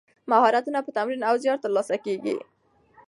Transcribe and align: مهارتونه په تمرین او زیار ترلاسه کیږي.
مهارتونه 0.31 0.79
په 0.83 0.91
تمرین 0.97 1.21
او 1.29 1.35
زیار 1.43 1.57
ترلاسه 1.65 1.95
کیږي. 2.05 2.35